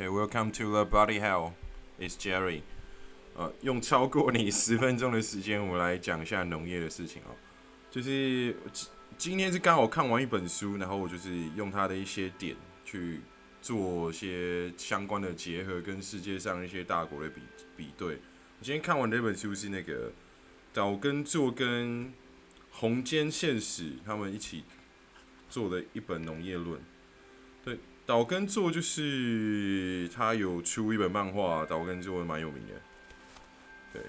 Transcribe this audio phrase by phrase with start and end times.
[0.00, 1.52] Okay, welcome to the body hell.
[1.98, 2.62] It's Jerry.
[3.36, 7.36] 呃，用超过你十分钟的时间，我来讲一下农业的事情哦。
[7.90, 13.20] 就是今今天是刚好看完一本书，然后我就是用它的一些点去
[13.60, 17.42] 做一些相关的结合，跟世界上一些大国的比
[17.76, 18.14] 比对。
[18.14, 20.10] 我今天看完的一本书是那个
[20.72, 22.10] 岛根座跟
[22.70, 24.64] 红间宪史他们一起
[25.50, 26.80] 做的一本农业论。
[28.10, 32.74] 岛根座就是他有出一本漫画，岛根座蛮有名的。
[33.92, 34.02] 对，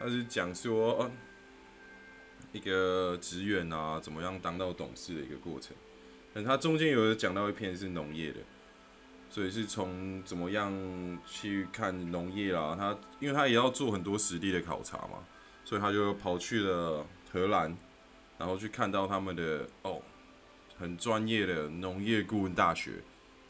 [0.00, 1.08] 他是讲说，
[2.50, 5.76] 一个职员啊，怎么样当到董事的一个过程。
[6.34, 8.40] 但他中间有讲到一篇是农业的，
[9.30, 10.72] 所以是从怎么样
[11.24, 12.74] 去看农业啦。
[12.76, 15.24] 他因为他也要做很多实地的考察嘛，
[15.64, 17.76] 所以他就跑去了荷兰，
[18.38, 20.02] 然后去看到他们的哦，
[20.76, 22.94] 很专业的农业顾问大学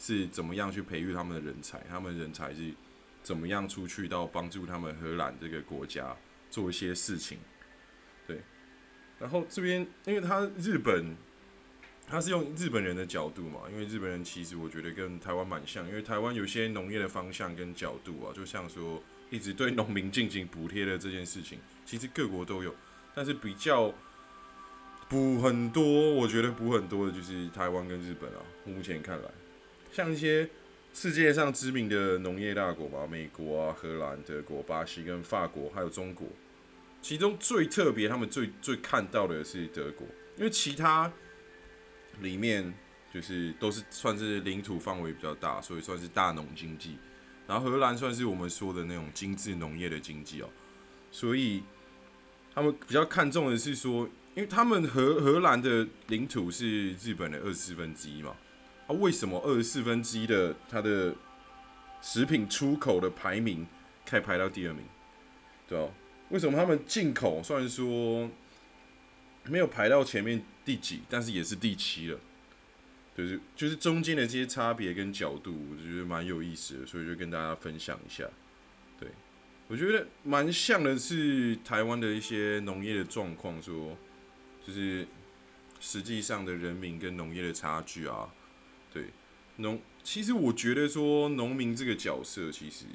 [0.01, 2.75] 是怎么样去培育他们的人才，他们人才是。
[3.23, 6.17] 怎么样出去到帮助他们荷兰这个国家
[6.51, 7.37] 做一些事情？
[8.27, 8.41] 对，
[9.19, 11.15] 然后这边因为他日本，
[12.07, 22.75] 他是用日本人的角度嘛，因为日本人其实我觉得跟台湾蛮像，因为台湾有些农业的方向跟角度啊，就像说一直对农民进行补贴的这件事情，其实各国都有，
[23.15, 23.93] 但是比较
[25.11, 29.29] 补很多，我觉得补很多的就是台湾跟日本啊，目前看来，
[29.93, 30.49] 像一些。
[30.93, 36.27] 世界上知名的农业大国吧，美国啊、荷兰、德国、巴西跟法国，还有中国。
[37.01, 40.05] 其中最特别，他们最最看到的是德国，
[40.37, 41.11] 因为其他
[42.19, 42.75] 里面
[43.15, 46.99] 就是都是算是领土范围比较大，所以算是大农经济。
[47.47, 50.51] 然后荷兰算是我们说的那种精致农业的经济哦，
[51.13, 51.63] 所以
[52.53, 58.37] 他们比较看重的是说，因为他们荷荷兰的领土是日本的二四分之一嘛。
[58.91, 61.15] 啊，为什么二十四分之一的它的
[62.03, 63.65] 食品出口的排名
[64.05, 64.83] 可以排到第二名？
[65.69, 65.93] 对哦，
[66.31, 68.29] 为什么他们进口虽然说
[69.45, 72.19] 没有排到前面第几，但是也是第七了？
[73.17, 78.25] 就是就是中间的这些差别跟角度，我觉得蛮有意思的，所以就跟大家分享一下。
[78.99, 79.09] 对
[79.69, 83.97] 我觉得蛮像的是台湾的一些农业的状况，说
[84.67, 85.07] 就是
[85.79, 88.29] 实际上的人民跟农业的差距啊。
[88.93, 89.05] 对，
[89.57, 92.87] 农其实我觉得说农民这个角色其实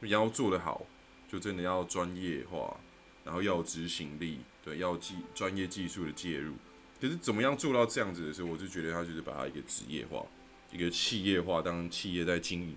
[0.00, 0.84] 你要做得好，
[1.26, 2.78] 就真的要专业化，
[3.24, 6.52] 然后要执行力，对，要技专业技术的介入。
[7.00, 10.22] 可是怎么样做到这样子的时候，我就觉得他就是把它一个职业化，
[10.70, 12.76] 一个企业化，当企业在经营，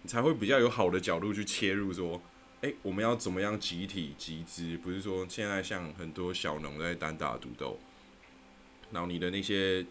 [0.00, 2.22] 你才会比较有好的角度去切入说，
[2.62, 4.78] 哎，我们要怎么样集体集资？
[4.78, 7.78] 不是说现在像很多小农在单打独斗，
[8.90, 9.84] 然后你的那些。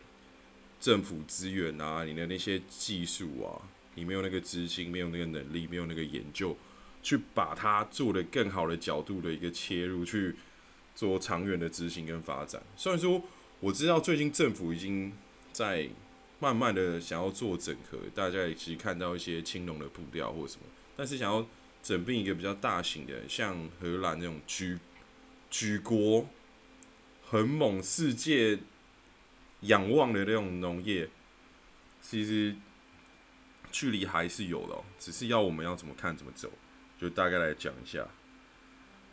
[0.81, 3.61] 政府资源啊，你的那些技术啊，
[3.93, 6.57] 你没有那个资金，没有那个能力，没有那个研究，
[7.03, 10.35] 去把它做的更好的角度的一个切入，去
[10.95, 12.63] 做长远的执行跟发展。
[12.75, 13.21] 虽然说
[13.59, 15.13] 我知道最近政府已经
[15.53, 15.87] 在
[16.39, 20.63] 慢慢的想要做整合，大家也其实看到一些青龙的步调或什么，
[20.97, 21.47] 但是想要
[21.83, 24.79] 整并一个比较大型的，像荷兰那种举
[25.51, 26.27] 举国
[27.23, 28.57] 很猛世界。
[29.61, 31.07] 仰望的那种农业，
[32.01, 32.55] 其实
[33.72, 36.51] 距离还是有的，只是要我们要怎么看怎么走，
[36.99, 38.07] 就大概来讲一下，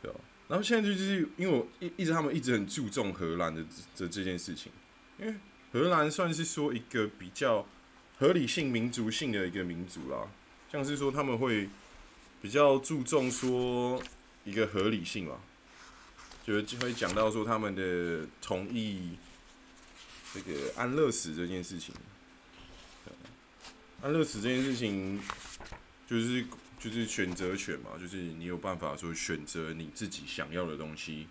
[0.03, 0.19] 对吧？
[0.49, 3.63] 然后现在就是因为我一一直他们一直很注重荷兰的
[3.95, 4.73] 这这件事情，
[5.19, 5.35] 因为
[5.71, 7.67] 荷兰算是说一个比较
[8.19, 10.27] 合理性、民族性的一个民族啦，
[10.73, 11.69] 像是说他们会
[12.41, 14.03] 比较注重说
[14.45, 15.39] 一个合理性嘛，
[16.43, 19.19] 就就会讲到说他们的同意。
[20.35, 21.95] 这个安乐死这件事情，
[24.03, 25.21] 安乐死这件事情，
[26.07, 26.45] 就是
[26.79, 31.27] 就是选择权嘛，就是你有办法说选择你自己想要的东西，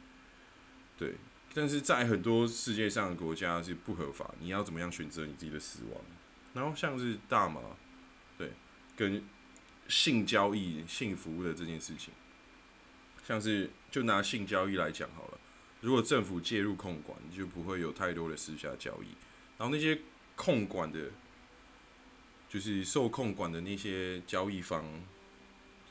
[0.97, 1.15] 对。
[1.53, 6.01] 但是在很多世界上的国家是不合法，你要怎么样选择你自己的死亡？
[6.53, 7.61] 然后像是大麻，
[8.37, 8.51] 对，
[8.95, 9.23] 跟
[9.87, 12.13] 性交易、性服务的这件事情，
[13.27, 15.39] 像是就拿性交易来讲好了。
[15.81, 19.07] 如果政府介入控管，就不会有太多的私下交易。
[19.59, 19.99] 然后那些
[20.35, 21.11] 控管的，
[22.49, 24.83] 就是受控管的那些交易方，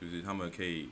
[0.01, 0.89] 就是他们可以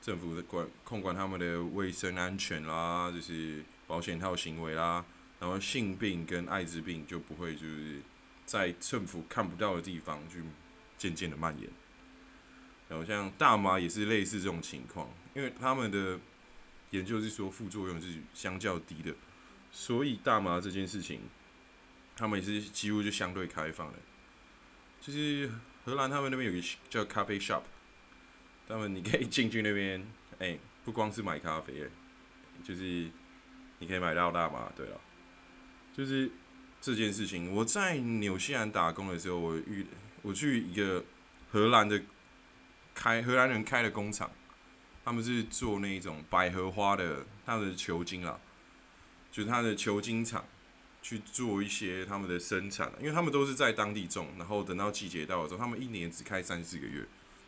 [0.00, 5.04] 政府的管控管他们的卫生安全啦，就是保险套行为啦。
[5.38, 8.00] 然后性病跟艾滋病就不会就是
[8.46, 10.42] 在政府看不到的地方去
[10.96, 11.70] 渐渐的蔓延。
[12.88, 16.18] 然后像大麻也是类似这种情况，因为他们的。
[16.90, 19.14] 研究是说副作用是相较低的，
[19.70, 21.20] 所以大麻这件事情，
[22.16, 23.98] 他们也是几乎就相对开放的。
[25.00, 25.50] 就是
[25.84, 27.62] 荷兰他们那边有个叫咖啡 shop，
[28.68, 30.06] 他们你可以进去那边，
[30.40, 31.88] 哎、不光是买咖啡，
[32.62, 33.08] 就是
[33.78, 34.70] 你可以买到大麻。
[34.76, 35.00] 对了，
[35.94, 36.30] 就是
[36.80, 39.86] 这件事情，我在纽西兰打工的时候，我遇
[40.22, 41.04] 我去一个
[41.50, 42.02] 荷兰的
[42.94, 44.30] 开荷兰人开的工厂，
[45.04, 48.38] 他们是做那种百合花的，他们的球茎啦，
[49.30, 50.44] 就是他的球茎厂。
[51.02, 56.98] 去做一些他们的生产，因为他们都是在当地种，然后等到季节到的时候，他们一年只开三四个月，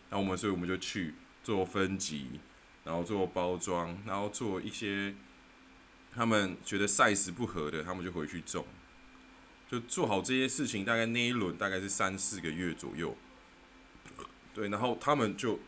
[0.08, 1.12] 然后我们所以我们就去
[1.44, 2.40] 做分级，
[2.82, 5.14] 然后做包装，然后做一些
[6.14, 8.64] 他们觉得 size 不合的，他们就回去种，
[9.70, 13.14] 就做好这些事情，大概那一轮大概是三四个月左右，
[14.55, 15.60] 对，然后他们就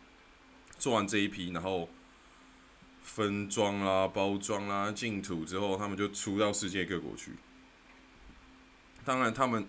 [0.84, 1.88] 做完这一批，然后
[3.02, 7.32] 分装啦、包装啦、进土之后，他们就出到世界各国去。
[9.02, 9.66] 当然，他们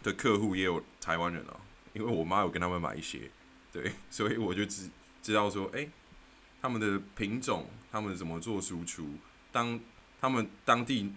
[0.00, 1.56] 的客户也有台湾人啊，
[1.92, 3.28] 因为我妈有跟他们买一些，
[3.72, 4.88] 对，所以我就知
[5.20, 5.88] 知道说，哎、
[6.60, 9.08] 他们的品种，他们怎么做输出，
[9.50, 9.80] 当
[10.20, 11.12] 他们当地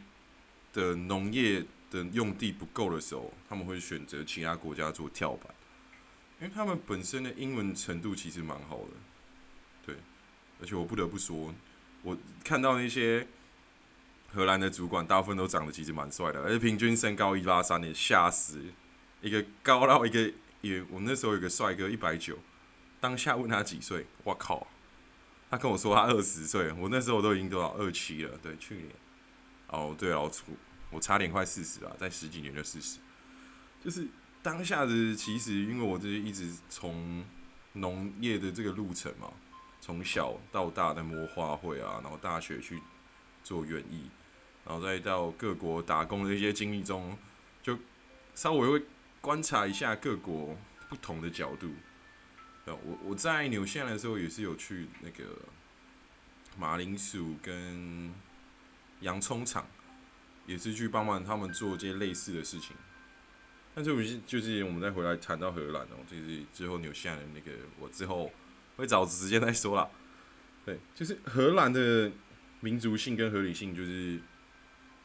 [0.73, 5.53] 的农业的用地不够的时候，他们会选择其他国家做跳板，
[6.45, 8.91] 因为他们本身的英文程度其实蛮好的，
[9.83, 9.95] 对，
[10.61, 11.51] 而且我不得不说，
[12.03, 13.27] 我看到那些。
[14.31, 18.61] 荷兰的主管大部分都长得其实蛮帅的，而且平均身高一八三，也吓死！
[19.21, 22.37] 一个高到一个也，我那时候有个帅哥一百九，
[22.99, 24.67] 当下问他几岁，我靠，
[25.49, 28.89] 他跟我说他二十岁，我那时候都已经多少二七了，对，去年。
[29.67, 30.29] 哦，对了，我
[30.89, 32.99] 我差点快四十了，在十几年就四十。
[33.81, 34.05] 就是
[34.45, 37.25] 当下的，其实因为我就是一直从
[37.73, 39.33] 农业的这个路程嘛，
[39.81, 42.79] 从小到大的摸花卉啊，然后大学去
[43.43, 44.03] 做园艺。
[44.63, 47.17] 然后再到各国打工的一些经历中，
[47.63, 47.75] 就
[48.35, 48.85] 稍微会
[49.19, 50.55] 观察一下各国
[50.89, 51.71] 不同的角度。
[52.65, 55.25] 呃，我我在纽西兰的时候也是有去那个
[56.55, 58.13] 马铃薯跟
[59.01, 59.65] 洋葱厂，
[60.45, 62.75] 也是去帮忙他们做这些类似的事情。
[63.75, 68.31] 但是我是就是我们再回来谈到荷兰哦，就是之后纽西兰的那个，我之后
[68.77, 69.87] 会找时间再说啦。
[70.65, 72.11] 对，就是荷兰的
[72.61, 74.19] 民族性跟合理性，就是。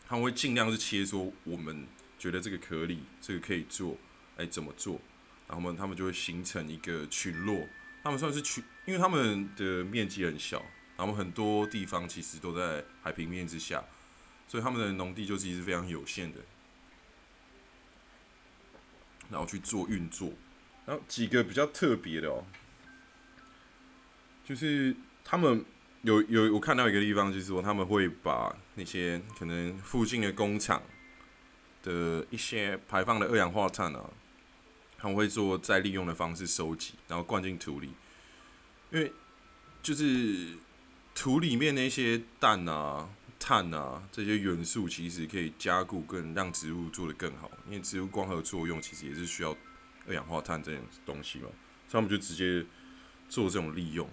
[0.09, 1.87] 他们会尽量是切说我们
[2.19, 3.97] 觉得这个可以，这个可以做，
[4.37, 5.01] 哎，怎么做？
[5.47, 7.69] 然后们他们就会形成一个群落，
[8.03, 10.67] 他们算是群，因为他们的面积很小，
[10.97, 13.85] 然后很多地方其实都在海平面之下，
[14.49, 16.41] 所以他们的农地就是一直非常有限的，
[19.31, 20.33] 然后去做运作，
[20.87, 22.45] 然后几个比较特别的哦，
[24.45, 24.95] 就是
[25.25, 25.65] 他们。
[26.03, 30.83] 有有，我看到一个地方，就是说他们会把那些可能附近的工厂
[31.83, 34.09] 的一些排放的二氧化碳啊，
[34.97, 37.91] 他们会做再利用的方式收集，然后灌进土里，
[38.91, 39.13] 因为
[39.83, 40.55] 就是
[41.15, 43.07] 土里面那些氮啊、
[43.41, 49.57] 碳啊这些元素，其实可以加固更让植物做得更好，因为植物光合作用其实也是需要
[50.07, 51.49] 二氧化碳这种东西嘛，
[51.89, 52.65] 所以他们就直接
[53.29, 54.09] 做这种利用。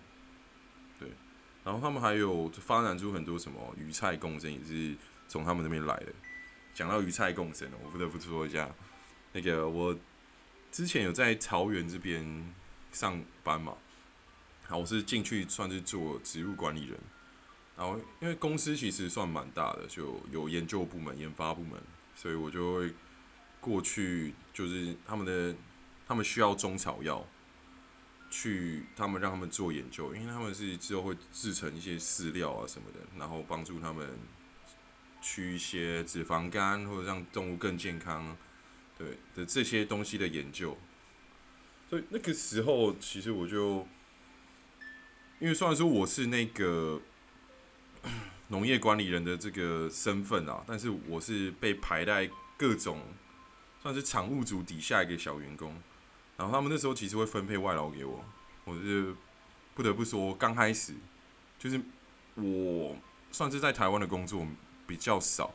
[0.98, 1.10] 对
[1.64, 4.96] 然后他们还有发展出很多什么鱼菜共生，也是
[5.28, 6.14] 从他们那边来的。
[6.74, 8.74] 讲到鱼菜共生，我不得不说一下，
[9.34, 9.96] 那个我
[10.72, 12.54] 之前有在桃园这边
[12.92, 13.76] 上班嘛，
[14.68, 16.98] 好，我是进去算是做植物管理人。
[17.78, 21.82] 然后因为公司其实算蛮大的，就有研究部门、研发部门，
[22.16, 22.94] 所以我就会
[23.62, 25.56] 过去，就是他们的
[26.08, 27.26] 他们需要中草药。
[28.30, 34.06] 去他们让他们做研究，因为他们是之后会制成一些饲料啊什么的，然后帮助他们
[35.22, 38.36] 去一些脂肪肝或者让动物更健康，
[38.98, 40.78] 对的这些东西的研究。
[41.90, 43.88] 所以那个时候，其实我就
[45.40, 47.02] 因为虽然说我是那个
[48.50, 53.02] 农业管理人的这个身份啊，但是我是被排在各种
[53.82, 55.76] 算是厂务组底下一个小员工。
[56.38, 58.24] 然后他们那时候其实会分配外劳给我，
[58.64, 59.14] 我是
[59.74, 60.94] 不得不说，刚开始
[61.58, 61.82] 就是
[62.36, 62.96] 我
[63.32, 64.46] 算是在台湾的工作
[64.86, 65.54] 比较少，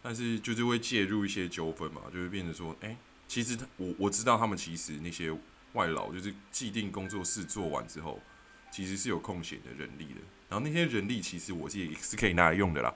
[0.00, 2.96] 但是就是会介入一些纠纷嘛，就会变成说，哎，
[3.26, 5.36] 其实我我知道他们其实那些
[5.72, 8.20] 外劳就是既定工作室做完之后，
[8.70, 10.20] 其实是有空闲的人力的，
[10.52, 12.92] 然后那些人力其实我自己是可以拿来用的啦，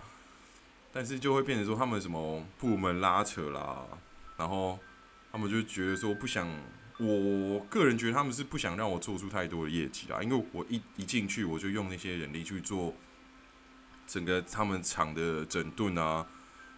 [0.93, 3.87] 但是就会变成说他们什么部门拉扯啦，
[4.37, 4.79] 然后
[5.33, 6.47] 他们就觉得说不想。
[6.99, 12.95] 我个人觉得他们是不想让我做出太多的业绩啦，因为我一一进去我就用那些人力去做
[14.07, 16.27] 整个他们厂的整顿啊，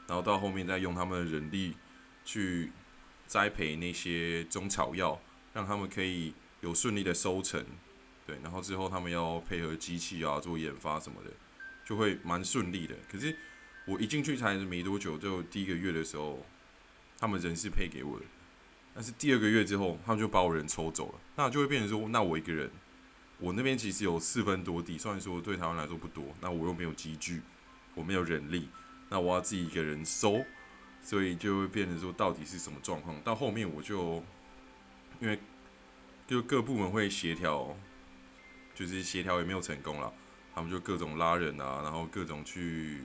[0.06, 1.74] 然后到后面再用他们的人力
[2.24, 2.70] 去
[3.26, 5.20] 栽培那些中草药，
[5.52, 7.64] 让他们可以有顺利的收成。
[8.28, 11.30] 对，然后之后他们要配合机器啊做研发什么的，
[11.82, 12.94] 就会蛮顺利的。
[13.10, 13.34] 可是
[13.86, 16.44] 我一进去才没多久，就第一个月的时候，
[17.18, 18.26] 他们人是配给我的，
[18.94, 22.70] 但是第二个月之后，他们就把我人抽走了，那就会变成说，那我一个人，
[23.38, 27.40] 我那边其实有四分多地，虽然说对台湾来说不多，那我又没有机具，
[27.94, 28.68] 我没有人力，
[29.08, 30.44] 那我要自己一个人收，
[31.00, 33.18] 所以就会变成说，到底是什么状况？
[33.22, 34.22] 到后面我就
[35.18, 35.38] 因为
[36.26, 37.74] 就各部门会协调。
[38.78, 40.12] 就是协调也没有成功了，
[40.54, 43.02] 他们就各种拉人啊，然后各种去，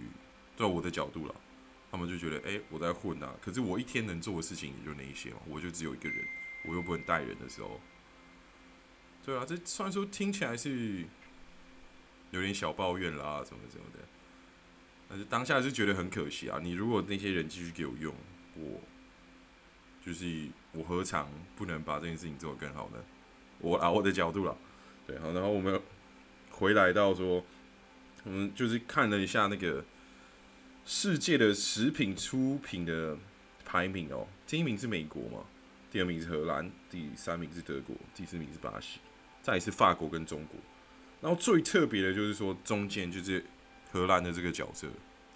[0.56, 1.34] 在我的角度了，
[1.90, 3.34] 他们就觉得，哎，我在混啊。
[3.42, 6.24] 可是我一天能做的事情也就那一些嘛，我就只有一个人，
[6.66, 7.82] 我又不能带人的时候，
[9.26, 11.04] 对啊，这虽然说听起来是
[12.30, 14.00] 有点小抱怨啦，什么什么的，
[15.10, 16.60] 但是当下是觉得很可惜啊。
[16.62, 18.14] 你如果那些人继续给我用，
[18.56, 18.80] 我
[20.06, 23.04] 就是我何尝不能把这件事情做得更好呢？
[23.58, 24.56] 我啊，我的角度了。
[25.06, 25.82] 对，好，然后我们
[26.52, 27.44] 回来到说，
[28.24, 29.84] 我们就是看了一下那个
[30.86, 33.18] 世界的食品出品的
[33.66, 35.46] 排名哦，第一名是美国嘛，
[35.92, 39.00] 第二名是荷兰，第三名是德国，第四名是巴西，
[39.42, 40.60] 再是法国跟中国。
[41.22, 43.44] 然后最特别的就是说，中间就是
[43.92, 44.88] 荷兰的这个角色，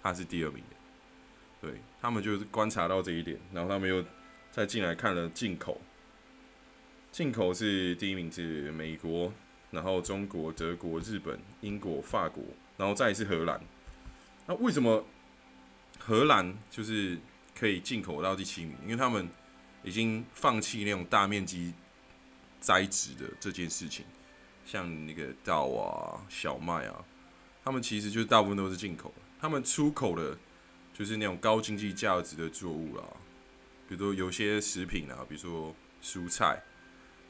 [0.02, 0.76] 他是第二名的。
[1.60, 4.04] 对他们就是观察到这一点，然后他们又
[4.50, 5.80] 再进来看了进口，
[7.10, 9.32] 进口是第一名是美国。
[9.70, 12.42] 然后中国、德国、日本、英国、法国，
[12.76, 13.60] 然后再是荷兰。
[14.46, 15.04] 那为什么
[15.98, 17.18] 荷兰就是
[17.54, 18.74] 可以进口到第七名？
[18.84, 19.28] 因为他们
[19.82, 21.74] 已经放弃那种大面积
[22.60, 24.06] 栽植的这件事情，
[24.64, 27.04] 像那个稻啊、小麦啊，
[27.62, 29.12] 他们其实就是大部分都是进口。
[29.38, 30.38] 他们出口的
[30.94, 33.04] 就是那种高经济价值的作物啦，
[33.86, 36.62] 比如说有些食品啊，比如说蔬菜。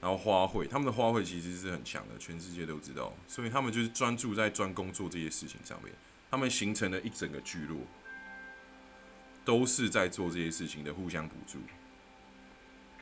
[0.01, 5.93] 然后花卉，他们的花卉其实是很强的，全世界都知道，所以他们就是专注在专攻做这些事情上面。
[6.31, 7.79] 他们形成了一整个聚落，
[9.45, 11.59] 都是在做这些事情的，互相补助。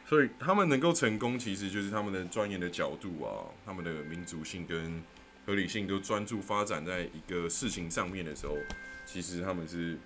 [0.09, 5.03] 所以他们能够成功，其实就是他们的专业的角度啊，他们的民族性跟
[5.45, 8.57] 合理性都专注发展在一个事情上面的时候，
[9.05, 9.99] 其实他们是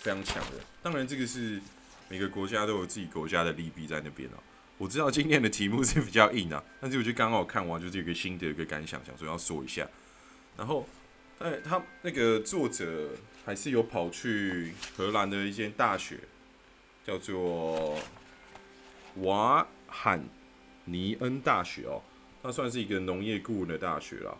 [0.00, 0.58] 非常强的。
[0.82, 1.60] 当然，这个是
[2.08, 4.36] 每个国家都有自己国家的利弊在那边啊。
[4.78, 9.88] 我知道今天的题目是比较硬啊， 但是我就刚好看完，就是有个新的一个感想，想说要说一下。
[10.56, 10.86] 然后，
[11.38, 13.10] 哎，他那个作者
[13.44, 16.18] 还是有跑去荷兰的一间大学，
[17.04, 17.96] 叫做
[19.16, 20.22] 瓦罕
[20.84, 22.02] 尼恩大学哦，
[22.42, 24.36] 它算是一个农业顾问的大学啦。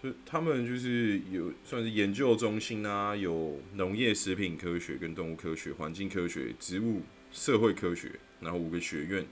[0.00, 8.18] 就他们就是有算是研究中心啊，有农业、食品科学跟动物科学、环境科学、植物、社会科学。
[8.40, 9.26] 然后五个学院，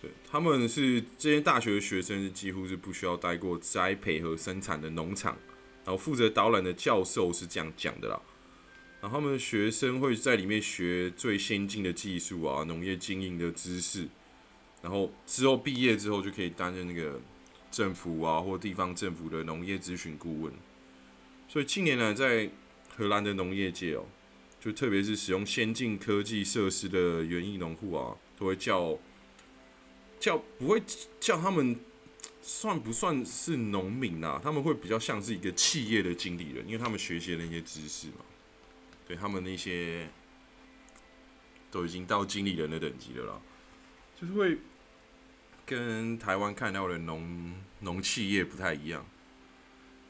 [0.00, 5.36] 对，他们是这些大学的学生，几乎是不需要待过栽培和生产的农场，
[5.84, 8.18] 然后负责导览的教授是这样讲的啦。
[9.02, 14.08] 然后他们的学生会在里面学最先进的技术啊，农业经营的知识，
[14.80, 17.20] 然后之后毕业之后就可以担任那个
[17.70, 20.50] 政府啊或地方政府的农业咨询顾问。
[21.46, 22.48] 所以近年来在
[22.96, 24.06] 荷兰的农业界哦。
[24.60, 28.98] 就特别是使用先进科技设施的园艺农户啊，都会叫
[30.18, 30.82] 叫不会
[31.18, 31.74] 叫他们
[32.42, 34.38] 算不算是农民啊？
[34.44, 38.16] 他们会比较像是一个企业的经理人，因为他们学习那些知识嘛。
[39.08, 40.08] 对他们那些
[41.70, 43.40] 都已经到经理人的等级了啦，
[44.20, 44.58] 就是会
[45.66, 49.04] 跟台湾看到的农农企业不太一样，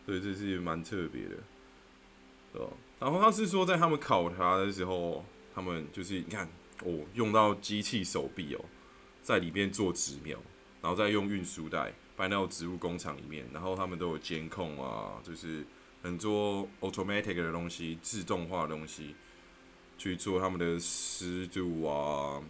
[0.04, 1.37] 所以这是蛮特别的，
[2.52, 2.69] 对吧？
[3.00, 6.47] 然后他是说，在他们考察的时候，他们就是你看，
[6.85, 8.62] 哦，用到机器手臂哦，
[9.23, 10.38] 在里面做植苗，
[10.83, 15.64] 然后再用运输带搬到植物工厂里面，然后他们都有监控啊，就是
[16.02, 19.14] 很多 automatic 的东西，自动化的东西，
[19.97, 22.42] 去做他们的湿度啊、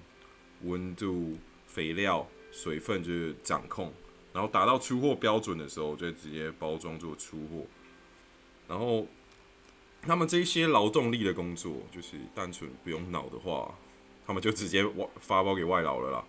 [0.64, 3.92] 温度、肥料、水分就是掌控，
[4.32, 7.66] 然后达到出货标准的时候，就直接包装做出货，
[8.66, 9.06] 然后。
[10.02, 13.74] 他们这些劳动力的工作，就是单纯不用脑的话，
[14.26, 16.24] 他们就直接外发包给外劳了啦。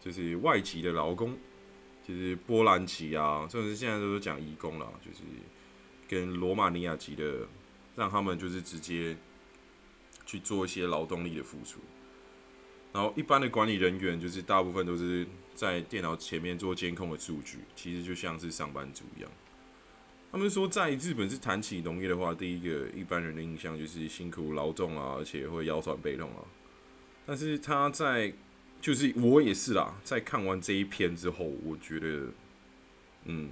[0.00, 1.36] 就是外籍的劳工，
[2.06, 5.18] 就是波兰籍啊，甚至现在都是讲移工了，就是
[6.08, 7.46] 跟罗马尼亚籍的，
[7.96, 9.16] 让他们就是直接
[10.24, 11.80] 去做一些劳动力的付出。
[12.92, 19.30] 然后一般的管理人员，就是大部分都是在电脑前面做监控的数据，其实就像是上班族一样。
[20.30, 26.44] 他们说，在日本是谈起农业的话，第一个一般人的印象就是辛苦劳动啊，而且会腰酸背痛啊。
[27.24, 28.32] 但是他在
[28.80, 32.26] 就是我也是啦，在看完这一篇之后，我觉得
[33.24, 33.50] 嗯，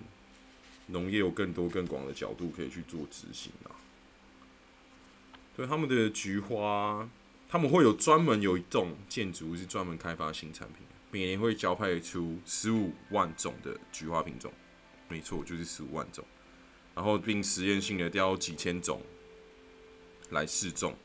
[0.89, 3.73] 农业有更多更广的角度可以去做执行啊。
[5.57, 7.09] 对他们的菊花，
[7.49, 14.53] 他们会有专门有一栋建筑是专门开发新产品，每年会交派出十五万种的菊花品种，
[15.09, 16.23] 没错，就是十五万种，
[16.97, 19.03] 然后并实验性的雕几千种
[20.31, 20.97] 来试种，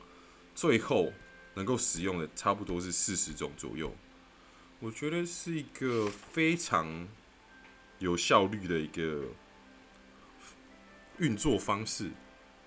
[0.54, 1.12] 最后
[1.54, 3.94] 能够使用的差不多是四十种左右，
[4.80, 7.06] 我觉得是一个非常
[7.98, 9.26] 有效率的一个
[11.18, 12.10] 运作方式，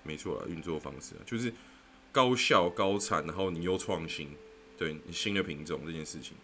[0.04, 1.52] 没错啊，运作方式就是
[2.12, 4.30] 高效高产，然后你又创新，
[4.78, 6.36] 对你新的品种这件事情，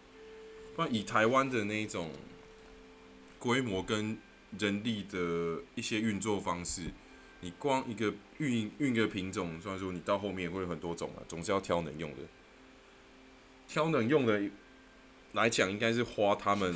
[0.74, 2.10] 不然以台湾的那种
[3.38, 4.18] 规模跟
[4.58, 6.90] 人力的一些运作方式，
[7.40, 12.18] 你光一个运运个品种，虽然说你到后面会有很多种啊，总是要挑能用的，
[13.66, 14.42] 挑能用的
[15.32, 16.74] 来讲，应该是花他们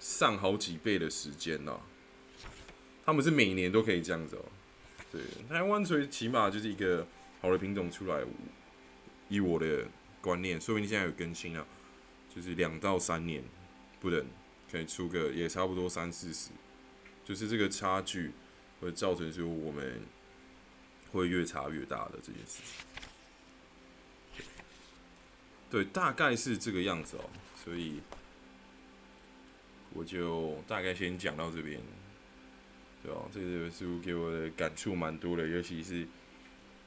[0.00, 1.78] 上好几倍的时间呐。
[3.04, 4.44] 他们是每年都可以这样子哦。
[5.10, 7.06] 对，台湾最起码就是一个
[7.40, 8.22] 好的品种出来，
[9.28, 9.86] 以我的
[10.20, 11.66] 观念，说明现在有更新啊，
[12.34, 13.42] 就是两到三年
[14.00, 14.24] 不等
[14.70, 16.50] 可以出个也差不多三四十，
[17.24, 18.32] 就是这个差距
[18.80, 20.00] 会造成说我们
[21.12, 22.84] 会越差越大的这件事情。
[25.70, 27.24] 对，大概是这个样子哦，
[27.64, 28.00] 所以
[29.94, 31.80] 我就大概先讲到这边。
[33.02, 36.06] 对哦，这个书给我的感触蛮多的，尤其是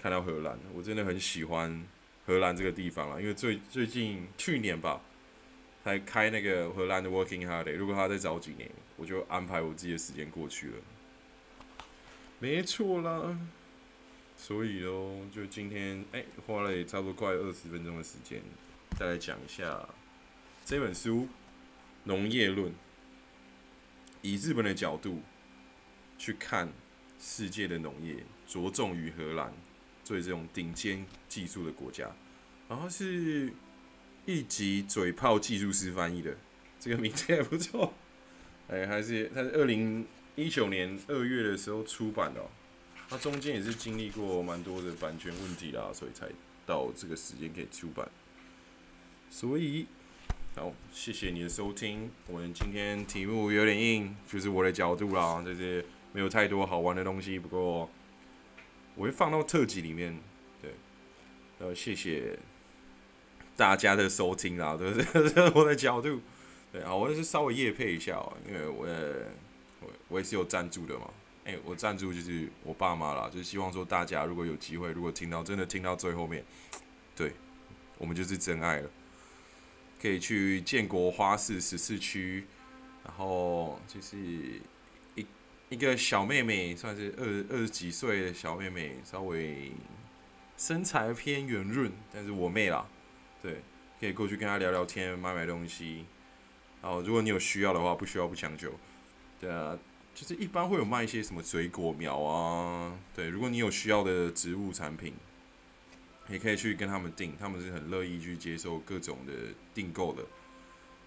[0.01, 1.85] 看到荷兰，我真的很喜欢
[2.25, 3.21] 荷兰这个地方了。
[3.21, 5.01] 因为最最近去年吧，
[5.85, 10.77] 才开那个荷兰的 Working Holiday，如果他再早几年，我就安排我自己的时间过去了。
[12.39, 13.37] 没错啦，
[14.35, 18.41] 所以喽，就今天哎，花了也差不多快二十分钟的时间，
[18.97, 19.87] 再来讲一下
[20.65, 21.21] 这本书
[22.05, 22.71] 《农业论》，
[24.23, 25.21] 以日本的角度。
[26.17, 26.71] 去看
[27.19, 28.15] 世界的农业，
[28.47, 29.53] 着重于荷兰，
[30.01, 32.09] 做这种顶尖技术的国家。
[32.69, 33.51] 然后是
[34.25, 36.35] 一级嘴炮技术师翻译的，
[36.79, 37.93] 这个名字也不错。
[38.69, 42.41] 哎，还是它是二零一九年二月的时候出版的，
[43.07, 46.27] 它中间也是经历过蛮多的版权问题啦，所以才
[46.65, 48.09] 到这个时间可以出版。
[49.29, 49.87] 所以，
[50.55, 52.09] 好，谢谢你的收听。
[52.27, 55.85] 我们今天题目有点硬，就是我的角度啦，就是。
[56.15, 57.89] 没有太多好玩的东西，不过
[58.95, 60.17] 我会放到特辑里面。
[60.61, 60.71] 对，
[61.59, 62.39] 呃，谢谢
[63.55, 65.05] 大家的收听啦，对不对？
[65.29, 66.21] 这是我的角度。
[66.71, 68.85] 对啊，我也是稍微夜配一下哦，因为我
[69.81, 71.09] 我我也是有赞助的嘛。
[71.45, 76.43] 哎，我赞助就是我爸妈啦，就希望说大家如果有机会，如果听到真的听到最后面，
[77.15, 77.31] 对
[77.97, 78.89] 我们就是真爱了。
[80.01, 82.45] 可以去建国花市十四区，
[83.03, 84.17] 然后就是
[85.15, 85.25] 一。
[85.69, 89.71] 一个小妹妹，算是二二十几岁的小妹妹，稍微
[90.57, 92.85] 身材偏圆润，但是我妹啦，
[93.45, 93.61] 对，
[93.99, 96.05] 可以过去跟他聊聊天，买买东西。
[96.81, 98.71] 然后如果你有需要的话，不需要不强求。
[99.39, 99.77] 对啊，
[100.13, 105.13] 就是一般会有卖一些什么水果苗啊，对，如果你有需要的植物产品，
[106.29, 109.33] 也可以去跟他们订，他们是很乐意去接受各种的
[109.73, 110.23] 订购的。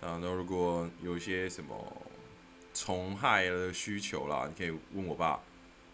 [0.07, 2.03] 啊，那如果有一些什么。
[2.75, 5.41] 虫害的需求啦，你可以问我爸，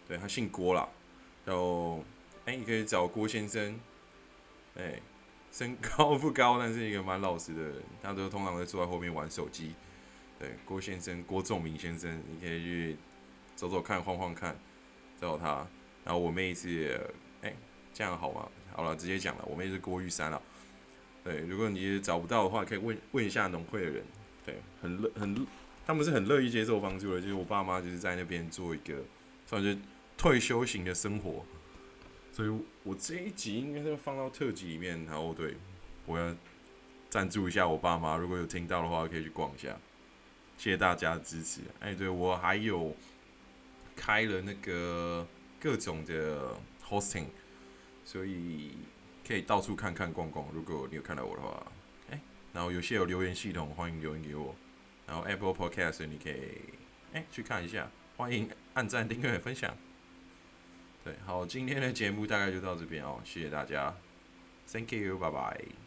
[0.07, 0.87] 对他姓郭啦，
[1.43, 2.03] 然后
[2.45, 3.79] 哎，你可以找郭先生，
[4.75, 5.01] 哎，
[5.55, 9.73] 身高 不高，但是一个蛮老实的人，他都通常会坐在后面玩手机，
[10.37, 12.97] 对，郭先生，郭仲明先生，你可以去
[13.55, 14.53] 走走看，晃晃看，
[15.17, 15.65] 找他，
[16.03, 16.99] 然后我妹是，
[17.41, 17.55] 哎，
[17.93, 18.49] 这样好吗？
[18.73, 20.41] 好了，直接讲了，我妹是郭玉山了，
[21.23, 24.03] 对，如果你找不到的话，可以问问一下农会的人，
[24.45, 25.47] 对，很乐很。
[25.87, 28.95] 他们是很乐意接受帮助的，就是我爸妈就是在那边做一个
[29.45, 29.77] 算是
[30.17, 31.45] 退休型的生活，
[32.35, 32.49] 所以
[32.83, 35.05] 我这一集应该是放到特辑里面。
[35.05, 35.55] 然后对，
[36.05, 36.35] 我要
[37.09, 39.69] 赞助一下我爸妈，如果有听到的话，可以去逛一下。
[40.57, 41.61] 谢谢大家的支持。
[41.79, 42.93] 哎，对我还有
[43.95, 45.25] 开了那个
[45.61, 47.27] 各种的 hosting，
[48.03, 48.71] 所以
[49.25, 50.45] 可以到处看看逛逛。
[50.53, 51.65] 如果你有看到我的话，
[52.11, 52.19] 哎，
[52.51, 54.53] 然后有些有留言系统，欢迎留言给我。
[55.07, 56.59] 然后 Apple Podcast 你可以
[57.13, 59.73] 哎去看一下，欢迎按赞、订阅、分享。
[61.05, 63.95] 对，好，今天的节目大概就到这边哦，谢谢大家
[64.67, 65.84] ，Thank you，拜拜。